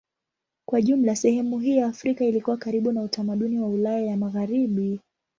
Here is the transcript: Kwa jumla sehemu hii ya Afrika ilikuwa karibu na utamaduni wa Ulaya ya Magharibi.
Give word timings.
Kwa 0.69 0.81
jumla 0.81 1.15
sehemu 1.15 1.59
hii 1.59 1.77
ya 1.77 1.87
Afrika 1.87 2.25
ilikuwa 2.25 2.57
karibu 2.57 2.91
na 2.91 3.01
utamaduni 3.01 3.59
wa 3.59 3.67
Ulaya 3.69 3.99
ya 4.05 4.17
Magharibi. 4.17 4.99